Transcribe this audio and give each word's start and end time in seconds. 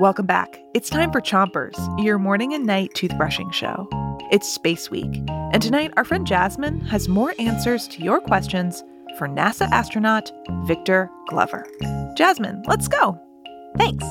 Welcome 0.00 0.26
back. 0.26 0.60
It's 0.74 0.90
time 0.90 1.12
for 1.12 1.20
Chompers, 1.20 1.76
your 2.02 2.18
morning 2.18 2.54
and 2.54 2.66
night 2.66 2.90
toothbrushing 2.94 3.52
show. 3.52 3.88
It's 4.32 4.52
Space 4.52 4.90
Week, 4.90 5.22
and 5.28 5.62
tonight 5.62 5.92
our 5.96 6.04
friend 6.04 6.26
Jasmine 6.26 6.80
has 6.80 7.08
more 7.08 7.34
answers 7.38 7.86
to 7.88 8.02
your 8.02 8.20
questions 8.20 8.82
for 9.16 9.28
NASA 9.28 9.70
astronaut 9.70 10.32
Victor 10.64 11.08
Glover. 11.28 11.64
Jasmine, 12.16 12.62
let's 12.66 12.88
go. 12.88 13.20
Thanks. 13.76 14.04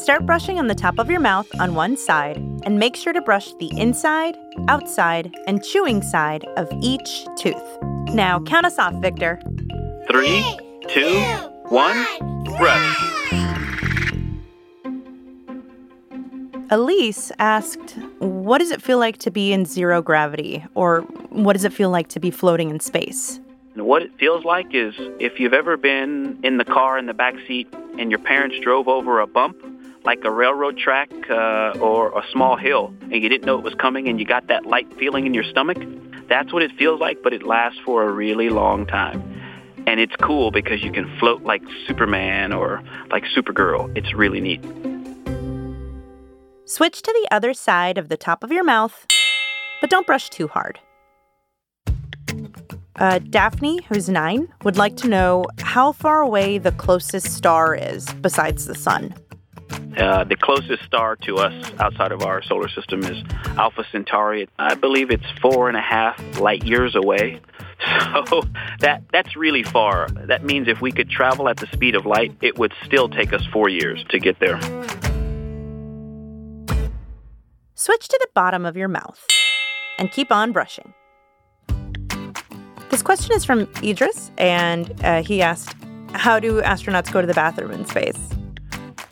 Start 0.00 0.24
brushing 0.24 0.58
on 0.58 0.68
the 0.68 0.74
top 0.74 0.98
of 0.98 1.10
your 1.10 1.20
mouth 1.20 1.48
on 1.60 1.74
one 1.74 1.96
side 1.96 2.38
and 2.64 2.78
make 2.78 2.96
sure 2.96 3.12
to 3.12 3.20
brush 3.20 3.52
the 3.58 3.70
inside, 3.78 4.36
outside, 4.68 5.34
and 5.46 5.62
chewing 5.62 6.02
side 6.02 6.44
of 6.56 6.68
each 6.80 7.26
tooth. 7.36 7.78
Now 8.14 8.40
count 8.40 8.66
us 8.66 8.78
off, 8.78 8.94
Victor. 9.02 9.40
Three, 10.08 10.58
two, 10.88 11.50
one, 11.70 12.06
brush. 12.44 13.12
Elise 16.70 17.30
asked, 17.38 17.96
What 18.18 18.58
does 18.58 18.70
it 18.70 18.82
feel 18.82 18.98
like 18.98 19.18
to 19.18 19.30
be 19.30 19.52
in 19.52 19.64
zero 19.64 20.02
gravity? 20.02 20.64
Or 20.74 21.02
what 21.30 21.52
does 21.52 21.64
it 21.64 21.72
feel 21.72 21.90
like 21.90 22.08
to 22.08 22.20
be 22.20 22.30
floating 22.30 22.70
in 22.70 22.80
space? 22.80 23.40
What 23.74 24.02
it 24.02 24.10
feels 24.18 24.44
like 24.44 24.74
is 24.74 24.94
if 25.20 25.38
you've 25.38 25.52
ever 25.52 25.76
been 25.76 26.40
in 26.42 26.56
the 26.56 26.64
car 26.64 26.98
in 26.98 27.06
the 27.06 27.14
back 27.14 27.34
seat 27.46 27.68
and 27.98 28.10
your 28.10 28.18
parents 28.18 28.56
drove 28.62 28.88
over 28.88 29.20
a 29.20 29.26
bump, 29.26 29.56
like 30.04 30.24
a 30.24 30.30
railroad 30.30 30.78
track 30.78 31.10
uh, 31.30 31.78
or 31.80 32.16
a 32.18 32.24
small 32.32 32.56
hill, 32.56 32.94
and 33.02 33.14
you 33.22 33.28
didn't 33.28 33.44
know 33.44 33.58
it 33.58 33.64
was 33.64 33.74
coming 33.74 34.08
and 34.08 34.18
you 34.18 34.24
got 34.24 34.46
that 34.46 34.66
light 34.66 34.92
feeling 34.98 35.26
in 35.26 35.34
your 35.34 35.44
stomach, 35.44 35.78
that's 36.28 36.52
what 36.52 36.62
it 36.62 36.72
feels 36.72 37.00
like, 37.00 37.22
but 37.22 37.32
it 37.32 37.42
lasts 37.42 37.78
for 37.84 38.02
a 38.02 38.10
really 38.10 38.48
long 38.48 38.86
time. 38.86 39.35
And 39.86 40.00
it's 40.00 40.16
cool 40.16 40.50
because 40.50 40.82
you 40.82 40.90
can 40.90 41.06
float 41.18 41.42
like 41.42 41.62
Superman 41.86 42.52
or 42.52 42.82
like 43.10 43.24
Supergirl. 43.36 43.96
It's 43.96 44.12
really 44.14 44.40
neat. 44.40 44.64
Switch 46.64 47.00
to 47.02 47.12
the 47.12 47.28
other 47.34 47.54
side 47.54 47.96
of 47.96 48.08
the 48.08 48.16
top 48.16 48.42
of 48.42 48.50
your 48.50 48.64
mouth, 48.64 49.06
but 49.80 49.88
don't 49.88 50.06
brush 50.06 50.28
too 50.28 50.48
hard. 50.48 50.80
Uh, 52.96 53.18
Daphne, 53.18 53.82
who's 53.88 54.08
nine, 54.08 54.48
would 54.64 54.76
like 54.76 54.96
to 54.96 55.08
know 55.08 55.44
how 55.58 55.92
far 55.92 56.22
away 56.22 56.58
the 56.58 56.72
closest 56.72 57.32
star 57.32 57.74
is 57.74 58.12
besides 58.14 58.64
the 58.64 58.74
sun. 58.74 59.14
Uh, 59.96 60.24
the 60.24 60.36
closest 60.36 60.84
star 60.84 61.16
to 61.16 61.38
us 61.38 61.72
outside 61.80 62.12
of 62.12 62.22
our 62.22 62.42
solar 62.42 62.68
system 62.68 63.02
is 63.02 63.22
Alpha 63.56 63.84
Centauri. 63.90 64.48
I 64.58 64.74
believe 64.74 65.10
it's 65.10 65.24
four 65.40 65.68
and 65.68 65.76
a 65.76 65.80
half 65.80 66.38
light 66.38 66.64
years 66.64 66.94
away. 66.94 67.40
So 68.30 68.42
that 68.80 69.02
that's 69.12 69.36
really 69.36 69.62
far. 69.62 70.08
That 70.08 70.42
means 70.42 70.66
if 70.66 70.80
we 70.80 70.90
could 70.90 71.10
travel 71.10 71.48
at 71.48 71.58
the 71.58 71.66
speed 71.68 71.94
of 71.94 72.06
light, 72.06 72.34
it 72.40 72.58
would 72.58 72.72
still 72.84 73.08
take 73.08 73.34
us 73.34 73.44
four 73.52 73.68
years 73.68 74.02
to 74.08 74.18
get 74.18 74.40
there. 74.40 74.58
Switch 77.74 78.08
to 78.08 78.18
the 78.18 78.28
bottom 78.34 78.64
of 78.64 78.76
your 78.76 78.88
mouth 78.88 79.24
and 79.98 80.10
keep 80.10 80.32
on 80.32 80.52
brushing. 80.52 80.94
This 82.90 83.02
question 83.02 83.36
is 83.36 83.44
from 83.44 83.68
Idris, 83.82 84.30
and 84.38 84.92
uh, 85.04 85.22
he 85.22 85.42
asked, 85.42 85.76
How 86.12 86.40
do 86.40 86.62
astronauts 86.62 87.12
go 87.12 87.20
to 87.20 87.26
the 87.26 87.34
bathroom 87.34 87.70
in 87.72 87.84
space? 87.84 88.18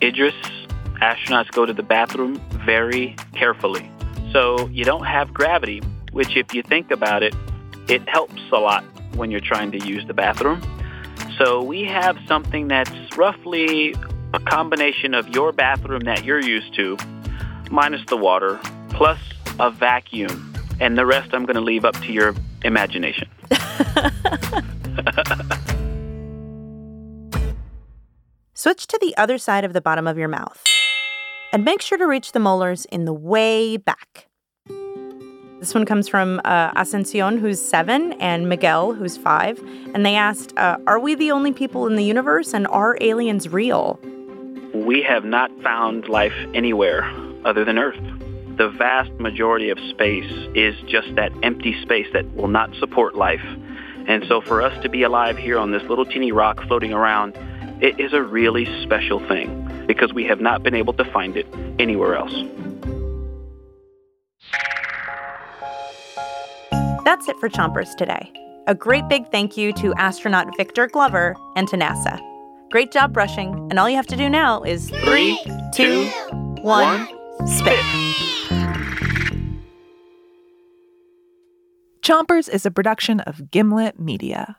Idris, 0.01 0.33
astronauts 1.01 1.51
go 1.51 1.65
to 1.65 1.73
the 1.73 1.83
bathroom 1.83 2.41
very 2.65 3.15
carefully. 3.33 3.89
So 4.31 4.67
you 4.67 4.83
don't 4.83 5.05
have 5.05 5.33
gravity, 5.33 5.81
which, 6.11 6.35
if 6.35 6.53
you 6.53 6.63
think 6.63 6.91
about 6.91 7.23
it, 7.23 7.33
it 7.87 8.07
helps 8.09 8.41
a 8.51 8.57
lot 8.57 8.83
when 9.15 9.31
you're 9.31 9.39
trying 9.39 9.71
to 9.71 9.87
use 9.87 10.05
the 10.07 10.13
bathroom. 10.13 10.61
So 11.37 11.61
we 11.61 11.83
have 11.83 12.17
something 12.27 12.67
that's 12.67 12.91
roughly 13.17 13.95
a 14.33 14.39
combination 14.39 15.13
of 15.13 15.27
your 15.29 15.51
bathroom 15.51 16.01
that 16.01 16.25
you're 16.25 16.41
used 16.41 16.73
to, 16.75 16.97
minus 17.71 18.05
the 18.07 18.17
water, 18.17 18.59
plus 18.89 19.19
a 19.59 19.71
vacuum. 19.71 20.53
And 20.79 20.97
the 20.97 21.05
rest 21.05 21.33
I'm 21.33 21.45
going 21.45 21.55
to 21.55 21.61
leave 21.61 21.85
up 21.85 21.95
to 22.01 22.11
your 22.11 22.35
imagination. 22.63 23.29
Switch 28.53 28.87
to 28.87 28.97
the 28.99 29.15
other 29.17 29.37
side 29.37 29.63
of 29.63 29.73
the 29.73 29.81
bottom 29.81 30.07
of 30.07 30.17
your 30.17 30.27
mouth. 30.27 30.63
And 31.55 31.63
make 31.63 31.81
sure 31.81 31.97
to 31.97 32.05
reach 32.05 32.33
the 32.33 32.39
molars 32.41 32.83
in 32.83 33.05
the 33.05 33.13
way 33.13 33.77
back. 33.77 34.27
This 35.61 35.73
one 35.73 35.85
comes 35.85 36.09
from 36.09 36.41
uh, 36.43 36.73
Ascension, 36.75 37.37
who's 37.37 37.61
seven, 37.61 38.11
and 38.19 38.49
Miguel, 38.49 38.91
who's 38.91 39.15
five. 39.15 39.57
And 39.93 40.05
they 40.05 40.17
asked, 40.17 40.51
uh, 40.57 40.75
Are 40.85 40.99
we 40.99 41.15
the 41.15 41.31
only 41.31 41.53
people 41.53 41.87
in 41.87 41.95
the 41.95 42.03
universe, 42.03 42.53
and 42.53 42.67
are 42.67 42.97
aliens 42.99 43.47
real? 43.47 43.97
We 44.73 45.01
have 45.03 45.23
not 45.23 45.49
found 45.63 46.09
life 46.09 46.35
anywhere 46.53 47.09
other 47.45 47.63
than 47.63 47.79
Earth. 47.79 48.03
The 48.57 48.67
vast 48.67 49.11
majority 49.11 49.69
of 49.69 49.79
space 49.91 50.29
is 50.55 50.75
just 50.89 51.15
that 51.15 51.31
empty 51.41 51.81
space 51.83 52.07
that 52.11 52.29
will 52.35 52.49
not 52.49 52.75
support 52.81 53.15
life. 53.15 53.45
And 54.09 54.25
so 54.27 54.41
for 54.41 54.61
us 54.61 54.77
to 54.83 54.89
be 54.89 55.03
alive 55.03 55.37
here 55.37 55.57
on 55.57 55.71
this 55.71 55.83
little 55.83 56.05
teeny 56.05 56.33
rock 56.33 56.61
floating 56.67 56.91
around, 56.91 57.33
it 57.81 57.97
is 57.97 58.11
a 58.11 58.21
really 58.21 58.65
special 58.83 59.25
thing 59.29 59.64
because 59.87 60.13
we 60.13 60.23
have 60.25 60.41
not 60.41 60.63
been 60.63 60.75
able 60.75 60.93
to 60.93 61.05
find 61.05 61.37
it 61.37 61.47
anywhere 61.79 62.15
else. 62.15 62.33
That's 67.03 67.27
it 67.27 67.37
for 67.39 67.49
Chompers 67.49 67.95
today. 67.95 68.31
A 68.67 68.73
great 68.73 69.07
big 69.07 69.29
thank 69.31 69.57
you 69.57 69.71
to 69.73 69.93
astronaut 69.93 70.47
Victor 70.57 70.87
Glover 70.87 71.35
and 71.55 71.67
to 71.67 71.77
NASA. 71.77 72.19
Great 72.71 72.91
job 72.91 73.13
brushing, 73.13 73.53
and 73.69 73.77
all 73.77 73.87
you 73.87 73.95
have 73.95 74.07
to 74.07 74.15
do 74.15 74.27
now 74.27 74.63
is 74.63 74.89
Three, 74.89 75.39
two, 75.73 76.07
one, 76.61 77.07
spit. 77.47 77.79
Chompers 82.01 82.49
is 82.49 82.65
a 82.65 82.71
production 82.71 83.19
of 83.21 83.49
Gimlet 83.51 83.99
Media. 83.99 84.57